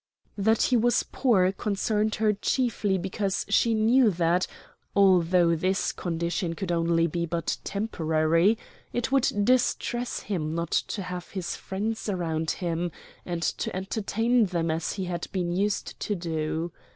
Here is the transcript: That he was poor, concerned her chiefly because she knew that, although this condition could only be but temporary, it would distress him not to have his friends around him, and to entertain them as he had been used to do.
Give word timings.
That 0.35 0.63
he 0.63 0.77
was 0.77 1.03
poor, 1.11 1.51
concerned 1.51 2.15
her 2.15 2.33
chiefly 2.33 2.97
because 2.97 3.45
she 3.49 3.75
knew 3.75 4.09
that, 4.09 4.47
although 4.95 5.55
this 5.55 5.91
condition 5.91 6.55
could 6.55 6.71
only 6.71 7.05
be 7.05 7.27
but 7.27 7.57
temporary, 7.63 8.57
it 8.91 9.11
would 9.11 9.31
distress 9.43 10.21
him 10.21 10.55
not 10.55 10.71
to 10.71 11.03
have 11.03 11.29
his 11.29 11.55
friends 11.55 12.09
around 12.09 12.49
him, 12.49 12.91
and 13.27 13.43
to 13.43 13.75
entertain 13.75 14.47
them 14.47 14.71
as 14.71 14.93
he 14.93 15.05
had 15.05 15.27
been 15.31 15.51
used 15.51 15.99
to 15.99 16.15
do. 16.15 16.71